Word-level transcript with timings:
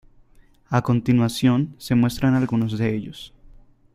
A 0.67 0.81
continuación 0.81 1.75
se 1.77 1.93
muestran 1.93 2.33
algunos 2.33 2.75
de 2.79 2.95
ellos. 2.95 3.35